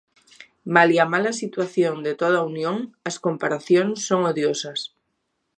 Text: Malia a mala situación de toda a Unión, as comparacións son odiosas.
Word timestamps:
Malia 0.75 1.01
a 1.03 1.11
mala 1.13 1.31
situación 1.41 1.95
de 2.05 2.13
toda 2.21 2.35
a 2.39 2.47
Unión, 2.51 2.77
as 3.09 3.15
comparacións 3.25 3.97
son 4.07 4.21
odiosas. 4.31 4.79